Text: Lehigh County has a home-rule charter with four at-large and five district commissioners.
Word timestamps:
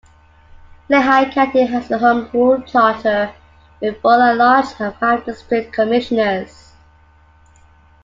Lehigh 0.89 1.29
County 1.29 1.63
has 1.67 1.91
a 1.91 1.99
home-rule 1.99 2.63
charter 2.63 3.31
with 3.81 4.01
four 4.01 4.19
at-large 4.19 4.65
and 4.79 4.95
five 4.95 5.23
district 5.27 5.73
commissioners. 5.73 6.73